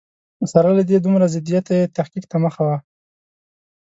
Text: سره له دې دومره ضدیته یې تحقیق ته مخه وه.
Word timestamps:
سره 0.51 0.69
له 0.77 0.83
دې 0.89 0.97
دومره 1.01 1.25
ضدیته 1.33 1.71
یې 1.79 1.91
تحقیق 1.97 2.25
ته 2.31 2.37
مخه 2.43 2.61
وه. 2.67 2.77